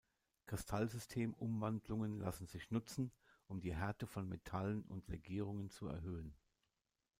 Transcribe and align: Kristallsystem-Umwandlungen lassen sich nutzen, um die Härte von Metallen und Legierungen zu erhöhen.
Kristallsystem-Umwandlungen 0.47 2.17
lassen 2.17 2.47
sich 2.47 2.71
nutzen, 2.71 3.11
um 3.47 3.61
die 3.61 3.75
Härte 3.75 4.07
von 4.07 4.27
Metallen 4.27 4.81
und 4.85 5.07
Legierungen 5.09 5.69
zu 5.69 5.85
erhöhen. 5.85 6.33